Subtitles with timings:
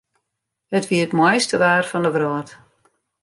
[0.77, 2.49] It wie it moaiste waar fan de wrâld.